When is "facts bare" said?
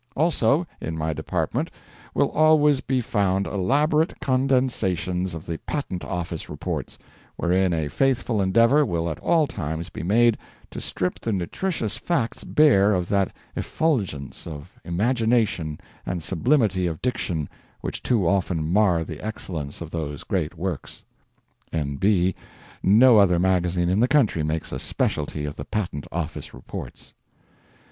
11.97-12.95